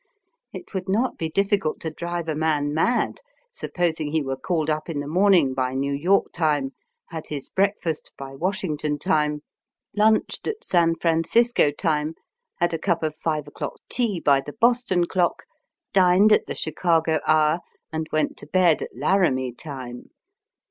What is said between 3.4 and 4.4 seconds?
supposing he were